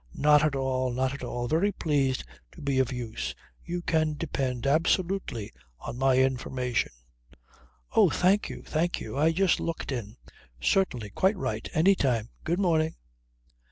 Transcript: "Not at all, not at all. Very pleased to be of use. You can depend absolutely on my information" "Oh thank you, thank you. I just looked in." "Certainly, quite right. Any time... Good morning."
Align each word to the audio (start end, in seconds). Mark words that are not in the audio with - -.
"Not 0.15 0.43
at 0.43 0.55
all, 0.55 0.91
not 0.91 1.13
at 1.13 1.23
all. 1.23 1.47
Very 1.47 1.71
pleased 1.71 2.23
to 2.53 2.61
be 2.63 2.79
of 2.79 2.91
use. 2.91 3.35
You 3.63 3.83
can 3.83 4.15
depend 4.15 4.65
absolutely 4.65 5.51
on 5.79 5.99
my 5.99 6.15
information" 6.17 6.91
"Oh 7.95 8.09
thank 8.09 8.49
you, 8.49 8.63
thank 8.63 8.99
you. 8.99 9.15
I 9.15 9.31
just 9.31 9.59
looked 9.59 9.91
in." 9.91 10.17
"Certainly, 10.59 11.11
quite 11.11 11.37
right. 11.37 11.69
Any 11.75 11.93
time... 11.93 12.29
Good 12.43 12.57
morning." 12.57 12.95